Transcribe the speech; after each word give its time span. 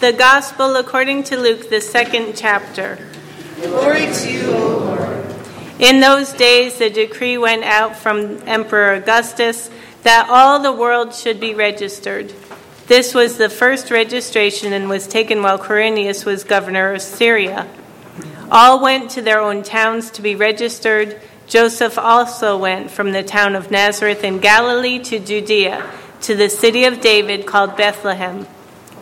The 0.00 0.14
Gospel 0.14 0.76
according 0.76 1.24
to 1.24 1.36
Luke, 1.36 1.68
the 1.68 1.82
second 1.82 2.34
chapter. 2.34 2.98
Glory 3.60 4.06
to 4.06 4.32
you, 4.32 4.50
O 4.50 4.78
Lord. 4.78 5.26
In 5.78 6.00
those 6.00 6.32
days, 6.32 6.80
a 6.80 6.88
decree 6.88 7.36
went 7.36 7.64
out 7.64 7.96
from 7.96 8.38
Emperor 8.48 8.94
Augustus 8.94 9.68
that 10.02 10.30
all 10.30 10.58
the 10.60 10.72
world 10.72 11.14
should 11.14 11.38
be 11.38 11.52
registered. 11.52 12.32
This 12.86 13.12
was 13.12 13.36
the 13.36 13.50
first 13.50 13.90
registration 13.90 14.72
and 14.72 14.88
was 14.88 15.06
taken 15.06 15.42
while 15.42 15.58
Quirinius 15.58 16.24
was 16.24 16.44
governor 16.44 16.94
of 16.94 17.02
Syria. 17.02 17.68
All 18.50 18.82
went 18.82 19.10
to 19.10 19.20
their 19.20 19.42
own 19.42 19.62
towns 19.62 20.10
to 20.12 20.22
be 20.22 20.34
registered. 20.34 21.20
Joseph 21.46 21.98
also 21.98 22.56
went 22.56 22.90
from 22.90 23.12
the 23.12 23.22
town 23.22 23.54
of 23.54 23.70
Nazareth 23.70 24.24
in 24.24 24.38
Galilee 24.38 24.98
to 25.00 25.18
Judea, 25.18 25.86
to 26.22 26.34
the 26.34 26.48
city 26.48 26.86
of 26.86 27.02
David 27.02 27.44
called 27.44 27.76
Bethlehem 27.76 28.46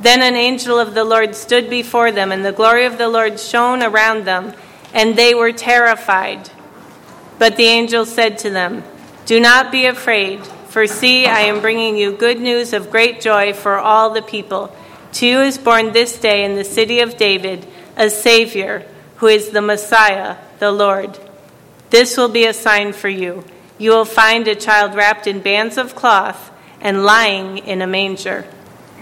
Then 0.00 0.22
an 0.22 0.34
angel 0.34 0.78
of 0.78 0.94
the 0.94 1.04
Lord 1.04 1.34
stood 1.34 1.70
before 1.70 2.12
them, 2.12 2.32
and 2.32 2.44
the 2.44 2.52
glory 2.52 2.84
of 2.84 2.98
the 2.98 3.08
Lord 3.08 3.38
shone 3.38 3.82
around 3.82 4.24
them, 4.24 4.54
and 4.92 5.16
they 5.16 5.34
were 5.34 5.52
terrified. 5.52 6.50
But 7.38 7.56
the 7.56 7.64
angel 7.64 8.06
said 8.06 8.38
to 8.38 8.50
them, 8.50 8.82
Do 9.26 9.40
not 9.40 9.72
be 9.72 9.86
afraid, 9.86 10.44
for 10.68 10.86
see, 10.86 11.26
I 11.26 11.40
am 11.40 11.60
bringing 11.60 11.96
you 11.96 12.12
good 12.12 12.40
news 12.40 12.72
of 12.72 12.90
great 12.90 13.20
joy 13.20 13.52
for 13.52 13.78
all 13.78 14.10
the 14.10 14.22
people. 14.22 14.74
To 15.14 15.26
you 15.26 15.40
is 15.40 15.58
born 15.58 15.92
this 15.92 16.18
day 16.18 16.44
in 16.44 16.56
the 16.56 16.64
city 16.64 17.00
of 17.00 17.16
David 17.16 17.66
a 17.96 18.10
Savior, 18.10 18.86
who 19.16 19.26
is 19.26 19.50
the 19.50 19.62
Messiah, 19.62 20.36
the 20.58 20.72
Lord. 20.72 21.18
This 21.90 22.16
will 22.16 22.28
be 22.28 22.46
a 22.46 22.52
sign 22.52 22.92
for 22.92 23.08
you. 23.08 23.44
You 23.78 23.90
will 23.90 24.04
find 24.04 24.48
a 24.48 24.54
child 24.54 24.94
wrapped 24.94 25.26
in 25.26 25.40
bands 25.40 25.78
of 25.78 25.94
cloth 25.94 26.50
and 26.80 27.04
lying 27.04 27.58
in 27.58 27.82
a 27.82 27.86
manger. 27.86 28.46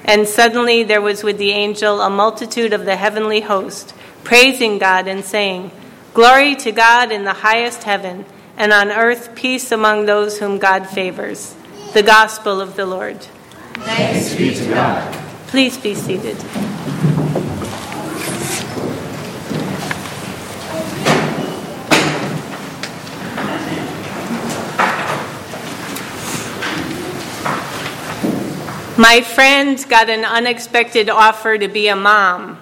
And 0.05 0.27
suddenly 0.27 0.83
there 0.83 1.00
was 1.00 1.22
with 1.22 1.39
the 1.39 1.53
angel 1.53 2.00
a 2.00 2.11
multitude 2.11 2.72
of 2.72 2.84
the 2.84 2.97
heavenly 2.97 3.41
host, 3.41 3.95
praising 4.25 4.78
God 4.78 5.06
and 5.06 5.25
saying, 5.25 5.70
Glory 6.14 6.55
to 6.56 6.72
God 6.72 7.11
in 7.12 7.25
the 7.25 7.33
highest 7.33 7.84
heaven, 7.84 8.25
and 8.56 8.72
on 8.72 8.91
earth 8.91 9.34
peace 9.34 9.72
among 9.72 10.06
those 10.06 10.39
whom 10.39 10.59
God 10.59 10.86
favors. 10.86 11.55
The 11.94 12.03
gospel 12.03 12.61
of 12.61 12.77
the 12.77 12.86
Lord. 12.86 13.22
Thanks 13.75 14.34
be 14.34 14.55
to 14.55 14.69
God. 14.69 15.14
Please 15.48 15.78
be 15.78 15.94
seated. 15.94 16.37
My 28.98 29.23
friend 29.23 29.83
got 29.89 30.11
an 30.11 30.27
unexpected 30.27 31.09
offer 31.09 31.57
to 31.57 31.67
be 31.67 31.89
a 31.89 31.97
mom. 31.97 32.59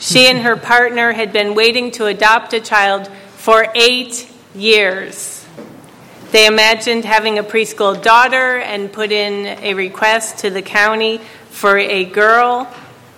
She 0.00 0.26
and 0.26 0.40
her 0.40 0.56
partner 0.56 1.12
had 1.12 1.32
been 1.32 1.54
waiting 1.54 1.92
to 1.92 2.06
adopt 2.06 2.54
a 2.54 2.60
child 2.60 3.06
for 3.36 3.68
eight 3.76 4.28
years. 4.52 5.46
They 6.32 6.48
imagined 6.48 7.04
having 7.04 7.38
a 7.38 7.44
preschool 7.44 8.02
daughter 8.02 8.58
and 8.58 8.92
put 8.92 9.12
in 9.12 9.46
a 9.62 9.74
request 9.74 10.38
to 10.38 10.50
the 10.50 10.60
county 10.60 11.18
for 11.50 11.78
a 11.78 12.04
girl 12.04 12.68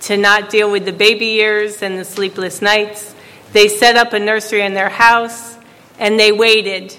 to 0.01 0.15
not 0.15 0.51
deal 0.51 0.71
with 0.71 0.85
the 0.85 0.93
baby 0.93 1.25
years 1.25 1.81
and 1.81 1.97
the 1.97 2.05
sleepless 2.05 2.61
nights. 2.61 3.15
They 3.51 3.67
set 3.67 3.95
up 3.95 4.13
a 4.13 4.19
nursery 4.19 4.61
in 4.61 4.75
their 4.75 4.89
house 4.89 5.57
and 5.97 6.19
they 6.19 6.31
waited 6.31 6.95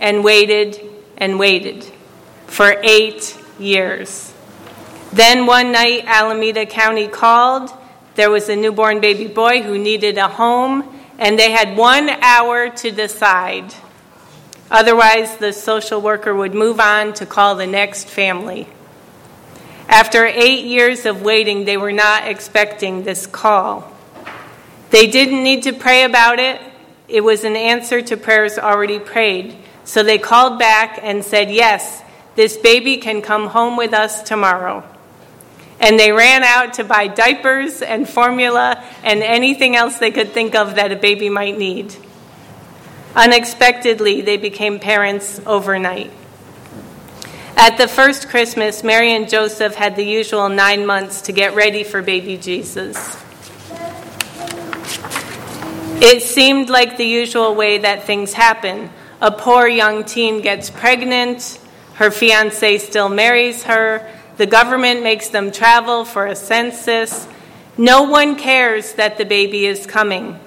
and 0.00 0.24
waited 0.24 0.80
and 1.16 1.38
waited 1.38 1.84
for 2.48 2.76
eight 2.82 3.38
years. 3.60 4.33
Then 5.14 5.46
one 5.46 5.70
night, 5.70 6.06
Alameda 6.06 6.66
County 6.66 7.06
called. 7.06 7.70
There 8.16 8.32
was 8.32 8.48
a 8.48 8.56
newborn 8.56 9.00
baby 9.00 9.28
boy 9.28 9.62
who 9.62 9.78
needed 9.78 10.18
a 10.18 10.26
home, 10.26 10.92
and 11.20 11.38
they 11.38 11.52
had 11.52 11.76
one 11.76 12.08
hour 12.08 12.68
to 12.70 12.90
decide. 12.90 13.72
Otherwise, 14.72 15.36
the 15.36 15.52
social 15.52 16.00
worker 16.00 16.34
would 16.34 16.52
move 16.52 16.80
on 16.80 17.12
to 17.14 17.26
call 17.26 17.54
the 17.54 17.66
next 17.66 18.08
family. 18.08 18.66
After 19.88 20.26
eight 20.26 20.64
years 20.64 21.06
of 21.06 21.22
waiting, 21.22 21.64
they 21.64 21.76
were 21.76 21.92
not 21.92 22.26
expecting 22.26 23.04
this 23.04 23.24
call. 23.24 23.92
They 24.90 25.06
didn't 25.06 25.44
need 25.44 25.62
to 25.62 25.72
pray 25.72 26.02
about 26.02 26.40
it, 26.40 26.60
it 27.06 27.22
was 27.22 27.44
an 27.44 27.54
answer 27.54 28.02
to 28.02 28.16
prayers 28.16 28.58
already 28.58 28.98
prayed. 28.98 29.58
So 29.84 30.02
they 30.02 30.18
called 30.18 30.58
back 30.58 30.98
and 31.00 31.24
said, 31.24 31.52
Yes, 31.52 32.02
this 32.34 32.56
baby 32.56 32.96
can 32.96 33.22
come 33.22 33.46
home 33.46 33.76
with 33.76 33.94
us 33.94 34.20
tomorrow 34.24 34.82
and 35.80 35.98
they 35.98 36.12
ran 36.12 36.42
out 36.42 36.74
to 36.74 36.84
buy 36.84 37.08
diapers 37.08 37.82
and 37.82 38.08
formula 38.08 38.82
and 39.02 39.22
anything 39.22 39.76
else 39.76 39.98
they 39.98 40.10
could 40.10 40.30
think 40.30 40.54
of 40.54 40.76
that 40.76 40.92
a 40.92 40.96
baby 40.96 41.28
might 41.28 41.58
need. 41.58 41.94
Unexpectedly, 43.14 44.22
they 44.22 44.36
became 44.36 44.78
parents 44.78 45.40
overnight. 45.46 46.10
At 47.56 47.78
the 47.78 47.86
first 47.86 48.28
Christmas, 48.28 48.82
Mary 48.82 49.12
and 49.12 49.28
Joseph 49.28 49.76
had 49.76 49.94
the 49.94 50.04
usual 50.04 50.48
nine 50.48 50.84
months 50.84 51.22
to 51.22 51.32
get 51.32 51.54
ready 51.54 51.84
for 51.84 52.02
baby 52.02 52.36
Jesus. 52.36 53.16
It 56.02 56.22
seemed 56.22 56.68
like 56.68 56.96
the 56.96 57.06
usual 57.06 57.54
way 57.54 57.78
that 57.78 58.02
things 58.02 58.32
happen. 58.32 58.90
A 59.20 59.30
poor 59.30 59.68
young 59.68 60.04
teen 60.04 60.40
gets 60.42 60.68
pregnant, 60.68 61.60
her 61.94 62.10
fiance 62.10 62.78
still 62.78 63.08
marries 63.08 63.62
her, 63.62 64.10
the 64.36 64.46
government 64.46 65.02
makes 65.02 65.28
them 65.28 65.52
travel 65.52 66.04
for 66.04 66.26
a 66.26 66.34
census. 66.34 67.26
No 67.78 68.02
one 68.02 68.36
cares 68.36 68.94
that 68.94 69.16
the 69.16 69.24
baby 69.24 69.66
is 69.66 69.86
coming. 69.86 70.38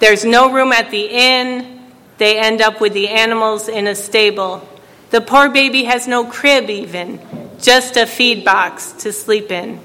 There's 0.00 0.24
no 0.24 0.52
room 0.52 0.72
at 0.72 0.90
the 0.90 1.08
inn. 1.10 1.80
They 2.18 2.38
end 2.38 2.60
up 2.60 2.80
with 2.80 2.92
the 2.92 3.08
animals 3.08 3.68
in 3.68 3.86
a 3.86 3.94
stable. 3.94 4.68
The 5.10 5.20
poor 5.20 5.48
baby 5.48 5.84
has 5.84 6.06
no 6.06 6.24
crib, 6.24 6.68
even, 6.70 7.20
just 7.60 7.96
a 7.96 8.06
feed 8.06 8.44
box 8.44 8.92
to 9.04 9.12
sleep 9.12 9.50
in. 9.50 9.80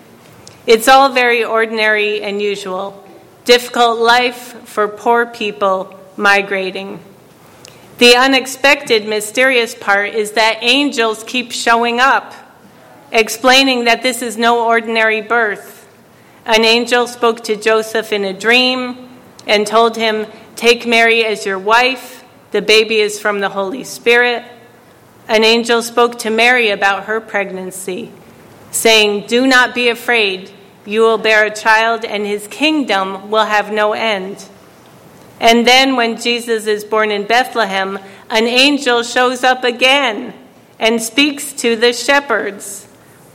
It's 0.66 0.88
all 0.88 1.10
very 1.10 1.46
ordinary 1.46 2.22
and 2.22 2.42
usual. 2.42 3.04
Difficult 3.46 4.00
life 4.00 4.62
for 4.66 4.88
poor 4.90 5.26
people 5.26 5.98
migrating. 6.18 7.00
The 8.00 8.16
unexpected, 8.16 9.08
mysterious 9.08 9.74
part 9.74 10.14
is 10.14 10.34
that 10.34 10.60
angels 10.62 11.24
keep 11.24 11.52
showing 11.52 12.00
up 12.00 12.34
explaining 13.12 13.86
that 13.86 14.02
this 14.02 14.22
is 14.22 14.38
no 14.38 14.66
ordinary 14.66 15.22
birth. 15.22 15.88
An 16.46 16.64
angel 16.64 17.08
spoke 17.08 17.44
to 17.46 17.56
Joseph 17.56 18.12
in 18.12 18.24
a 18.24 18.34
dream 18.34 19.10
and 19.46 19.66
told 19.66 19.96
him, 19.96 20.28
Take 20.56 20.88
Mary 20.88 21.26
as 21.26 21.46
your 21.46 21.60
wife. 21.60 22.24
The 22.52 22.62
baby 22.62 23.00
is 23.00 23.20
from 23.20 23.40
the 23.40 23.50
Holy 23.50 23.84
Spirit. 23.84 24.44
An 25.28 25.44
angel 25.44 25.82
spoke 25.82 26.18
to 26.20 26.30
Mary 26.30 26.70
about 26.70 27.04
her 27.04 27.20
pregnancy, 27.20 28.12
saying, 28.72 29.28
Do 29.28 29.46
not 29.46 29.76
be 29.76 29.90
afraid. 29.90 30.52
You 30.86 31.02
will 31.02 31.18
bear 31.18 31.46
a 31.46 31.54
child, 31.54 32.06
and 32.06 32.26
his 32.26 32.48
kingdom 32.48 33.30
will 33.30 33.46
have 33.46 33.72
no 33.72 33.92
end. 33.92 34.48
And 35.40 35.68
then, 35.68 35.98
when 35.98 36.20
Jesus 36.20 36.66
is 36.66 36.86
born 36.86 37.12
in 37.12 37.26
Bethlehem, 37.26 38.00
an 38.30 38.46
angel 38.46 39.04
shows 39.04 39.44
up 39.44 39.64
again 39.64 40.34
and 40.80 41.02
speaks 41.02 41.52
to 41.54 41.76
the 41.76 41.92
shepherds. 41.92 42.87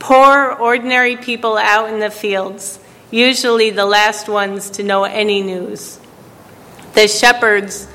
Poor, 0.03 0.51
ordinary 0.59 1.15
people 1.15 1.57
out 1.57 1.89
in 1.89 2.01
the 2.01 2.11
fields, 2.11 2.81
usually 3.13 3.71
the 3.71 3.87
last 3.87 4.29
ones 4.29 4.71
to 4.71 4.83
know 4.83 5.05
any 5.05 5.45
news. 5.45 6.01
The 6.95 7.07
shepherds 7.07 7.87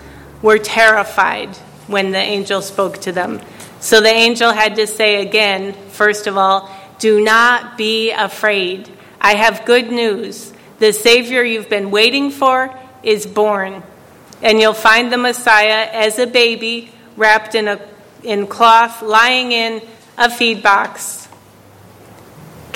were 0.41 0.57
terrified 0.57 1.53
when 1.87 2.11
the 2.13 2.17
angel 2.17 2.61
spoke 2.61 2.99
to 2.99 3.11
them. 3.11 3.41
So 3.81 3.99
the 3.99 4.07
angel 4.07 4.53
had 4.53 4.77
to 4.77 4.87
say 4.87 5.21
again, 5.21 5.73
first 5.89 6.27
of 6.27 6.37
all, 6.37 6.73
do 6.97 7.21
not 7.21 7.77
be 7.77 8.11
afraid. 8.11 8.89
I 9.19 9.35
have 9.35 9.65
good 9.65 9.91
news. 9.91 10.53
The 10.79 10.93
Savior 10.93 11.43
you've 11.43 11.69
been 11.69 11.91
waiting 11.91 12.31
for 12.31 12.73
is 13.03 13.25
born. 13.25 13.83
And 14.41 14.61
you'll 14.61 14.73
find 14.73 15.11
the 15.11 15.17
Messiah 15.17 15.89
as 15.91 16.19
a 16.19 16.25
baby 16.25 16.89
wrapped 17.17 17.53
in, 17.53 17.67
a, 17.67 17.81
in 18.23 18.47
cloth, 18.47 19.01
lying 19.01 19.51
in 19.51 19.81
a 20.17 20.29
feed 20.29 20.63
box 20.63 21.26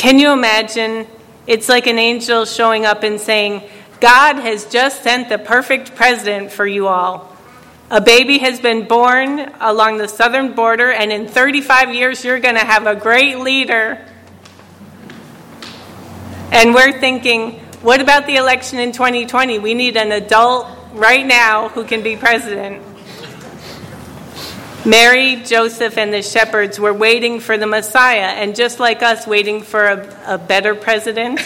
can 0.02 0.18
you 0.18 0.32
imagine 0.32 1.06
It's 1.46 1.70
like 1.70 1.86
an 1.86 2.00
angel 2.00 2.46
showing 2.46 2.88
up 2.88 3.04
and 3.04 3.22
saying, 3.22 3.62
God 4.00 4.38
has 4.38 4.66
just 4.66 5.04
sent 5.04 5.30
the 5.30 5.38
perfect 5.38 5.94
president 5.94 6.52
for 6.52 6.66
you 6.66 6.88
all. 6.88 7.36
A 7.92 8.02
baby 8.02 8.40
has 8.40 8.60
been 8.60 8.88
born 8.88 9.52
along 9.60 9.98
the 9.98 10.08
southern 10.08 10.54
border, 10.54 10.92
and 10.92 11.12
in 11.12 11.28
35 11.28 11.94
years, 11.94 12.26
you're 12.26 12.40
going 12.40 12.56
to 12.56 12.66
have 12.66 12.88
a 12.88 12.96
great 12.96 13.38
leader. 13.40 14.04
And 16.52 16.74
we're 16.74 17.00
thinking, 17.00 17.60
what 17.82 18.02
about 18.02 18.26
the 18.26 18.38
election 18.38 18.80
in 18.80 18.92
2020? 18.92 19.60
We 19.60 19.76
need 19.76 19.98
an 19.98 20.12
adult 20.12 20.68
right 20.94 21.26
now 21.26 21.70
who 21.70 21.84
can 21.84 22.02
be 22.02 22.16
president. 22.16 22.91
Mary, 24.86 25.36
Joseph, 25.36 25.96
and 26.00 26.12
the 26.12 26.24
shepherds 26.24 26.80
were 26.80 26.94
waiting 26.94 27.40
for 27.40 27.56
the 27.56 27.68
Messiah, 27.68 28.34
and 28.42 28.56
just 28.56 28.80
like 28.80 29.04
us, 29.04 29.28
waiting 29.28 29.62
for 29.62 29.86
a, 29.86 30.36
a 30.36 30.38
better 30.40 30.74
president, 30.74 31.40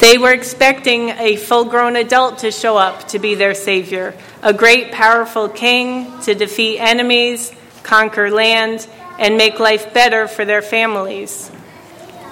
they 0.00 0.16
were 0.16 0.32
expecting 0.32 1.10
a 1.10 1.36
full 1.36 1.66
grown 1.66 1.96
adult 1.96 2.38
to 2.38 2.50
show 2.50 2.78
up 2.78 3.08
to 3.08 3.18
be 3.18 3.34
their 3.34 3.52
Savior, 3.52 4.14
a 4.42 4.54
great, 4.54 4.92
powerful 4.92 5.50
king 5.50 6.18
to 6.22 6.34
defeat 6.34 6.78
enemies, 6.78 7.52
conquer 7.82 8.30
land, 8.30 8.88
and 9.18 9.36
make 9.36 9.60
life 9.60 9.92
better 9.92 10.26
for 10.26 10.46
their 10.46 10.62
families. 10.62 11.50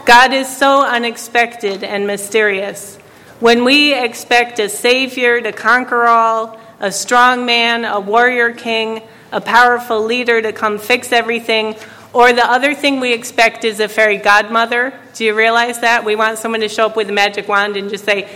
God 0.06 0.32
is 0.32 0.48
so 0.48 0.82
unexpected 0.82 1.84
and 1.84 2.06
mysterious. 2.06 2.96
When 3.40 3.64
we 3.64 3.92
expect 3.92 4.58
a 4.58 4.70
Savior 4.70 5.42
to 5.42 5.52
conquer 5.52 6.06
all, 6.06 6.57
a 6.80 6.92
strong 6.92 7.46
man, 7.46 7.84
a 7.84 8.00
warrior 8.00 8.52
king, 8.52 9.02
a 9.32 9.40
powerful 9.40 10.02
leader 10.02 10.40
to 10.40 10.52
come 10.52 10.78
fix 10.78 11.12
everything. 11.12 11.76
Or 12.12 12.32
the 12.32 12.48
other 12.48 12.74
thing 12.74 13.00
we 13.00 13.12
expect 13.12 13.64
is 13.64 13.80
a 13.80 13.88
fairy 13.88 14.16
godmother. 14.16 14.98
Do 15.14 15.24
you 15.24 15.34
realize 15.34 15.80
that? 15.80 16.04
We 16.04 16.16
want 16.16 16.38
someone 16.38 16.60
to 16.60 16.68
show 16.68 16.86
up 16.86 16.96
with 16.96 17.10
a 17.10 17.12
magic 17.12 17.48
wand 17.48 17.76
and 17.76 17.90
just 17.90 18.04
say, 18.04 18.28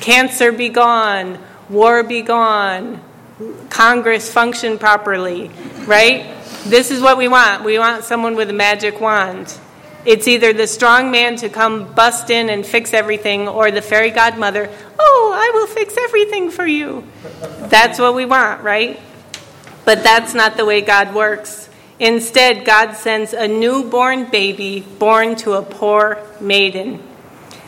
Cancer 0.00 0.50
be 0.52 0.68
gone, 0.68 1.38
war 1.68 2.02
be 2.02 2.22
gone, 2.22 3.00
Congress 3.68 4.32
function 4.32 4.78
properly, 4.78 5.50
right? 5.86 6.36
This 6.64 6.90
is 6.90 7.00
what 7.00 7.16
we 7.16 7.28
want. 7.28 7.64
We 7.64 7.78
want 7.78 8.04
someone 8.04 8.34
with 8.34 8.50
a 8.50 8.54
magic 8.54 9.00
wand. 9.00 9.58
It's 10.04 10.26
either 10.26 10.52
the 10.52 10.66
strong 10.66 11.10
man 11.10 11.36
to 11.36 11.48
come 11.48 11.92
bust 11.92 12.30
in 12.30 12.48
and 12.48 12.64
fix 12.64 12.94
everything, 12.94 13.48
or 13.48 13.70
the 13.70 13.82
fairy 13.82 14.10
godmother, 14.10 14.70
oh, 15.00 15.32
I 15.34 15.50
will 15.54 15.66
fix 15.66 15.96
everything 15.96 16.50
for 16.50 16.66
you. 16.66 17.04
That's 17.62 17.98
what 17.98 18.14
we 18.14 18.26
want, 18.26 18.62
right? 18.62 19.00
But 19.84 20.02
that's 20.04 20.34
not 20.34 20.56
the 20.56 20.64
way 20.64 20.82
God 20.82 21.14
works. 21.14 21.68
Instead, 21.98 22.64
God 22.64 22.92
sends 22.92 23.32
a 23.32 23.48
newborn 23.48 24.26
baby 24.26 24.80
born 24.98 25.36
to 25.36 25.54
a 25.54 25.62
poor 25.62 26.18
maiden. 26.40 27.02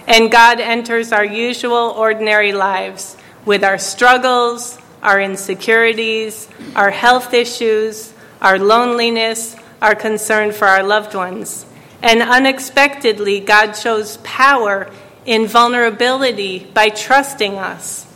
And 0.06 0.31
God 0.31 0.61
enters 0.61 1.12
our 1.12 1.25
usual, 1.25 1.94
ordinary 1.96 2.52
lives 2.52 3.17
with 3.44 3.64
our 3.64 3.79
struggles, 3.79 4.79
our 5.02 5.20
insecurities, 5.20 6.49
our 6.76 6.90
health 6.90 7.34
issues, 7.34 8.12
our 8.40 8.58
loneliness, 8.58 9.56
our 9.81 9.94
concern 9.94 10.52
for 10.52 10.67
our 10.67 10.82
loved 10.82 11.14
ones. 11.14 11.67
And 12.02 12.23
unexpectedly, 12.23 13.40
God 13.40 13.73
shows 13.73 14.17
power 14.19 14.90
in 15.24 15.46
vulnerability 15.46 16.58
by 16.74 16.88
trusting 16.88 17.54
us. 17.54 18.06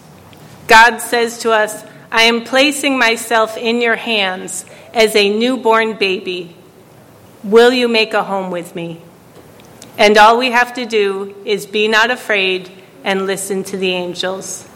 God 0.66 0.98
says 0.98 1.38
to 1.38 1.52
us, 1.52 1.84
I 2.10 2.22
am 2.22 2.44
placing 2.44 2.98
myself 2.98 3.56
in 3.56 3.80
your 3.80 3.96
hands 3.96 4.64
as 4.92 5.14
a 5.14 5.36
newborn 5.36 5.96
baby. 5.96 6.56
Will 7.44 7.72
you 7.72 7.88
make 7.88 8.14
a 8.14 8.24
home 8.24 8.50
with 8.50 8.74
me? 8.74 9.00
And 9.98 10.18
all 10.18 10.38
we 10.38 10.50
have 10.50 10.74
to 10.74 10.84
do 10.84 11.34
is 11.44 11.66
be 11.66 11.88
not 11.88 12.10
afraid 12.10 12.70
and 13.04 13.26
listen 13.26 13.64
to 13.64 13.76
the 13.76 13.92
angels. 13.92 14.68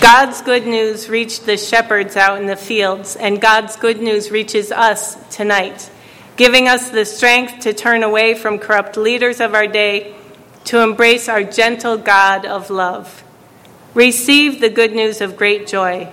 God's 0.00 0.42
good 0.42 0.66
news 0.66 1.08
reached 1.08 1.44
the 1.44 1.56
shepherds 1.56 2.16
out 2.16 2.40
in 2.40 2.46
the 2.46 2.56
fields, 2.56 3.16
and 3.16 3.40
God's 3.40 3.76
good 3.76 4.00
news 4.00 4.30
reaches 4.30 4.72
us 4.72 5.16
tonight 5.34 5.90
giving 6.36 6.68
us 6.68 6.90
the 6.90 7.04
strength 7.04 7.60
to 7.60 7.72
turn 7.72 8.02
away 8.02 8.34
from 8.34 8.58
corrupt 8.58 8.96
leaders 8.96 9.40
of 9.40 9.54
our 9.54 9.66
day 9.66 10.14
to 10.64 10.80
embrace 10.82 11.28
our 11.28 11.42
gentle 11.42 11.96
God 11.96 12.46
of 12.46 12.70
love. 12.70 13.22
Receive 13.94 14.60
the 14.60 14.70
good 14.70 14.92
news 14.92 15.20
of 15.20 15.36
great 15.36 15.66
joy. 15.66 16.10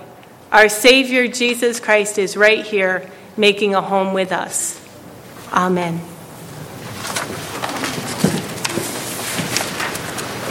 Our 0.52 0.68
Savior 0.68 1.26
Jesus 1.26 1.80
Christ 1.80 2.18
is 2.18 2.36
right 2.36 2.64
here 2.64 3.10
making 3.36 3.74
a 3.74 3.80
home 3.80 4.12
with 4.12 4.30
us. 4.30 4.78
Amen. 5.52 6.00